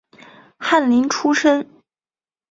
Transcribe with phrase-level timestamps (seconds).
[0.57, 1.69] 翰林出身。